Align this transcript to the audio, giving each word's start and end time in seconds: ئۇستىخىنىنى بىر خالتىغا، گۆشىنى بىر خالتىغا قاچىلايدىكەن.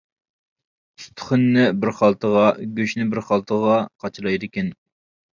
ئۇستىخىنىنى 1.01 1.65
بىر 1.83 1.91
خالتىغا، 1.99 2.45
گۆشىنى 2.79 3.05
بىر 3.11 3.21
خالتىغا 3.27 3.75
قاچىلايدىكەن. 4.05 4.73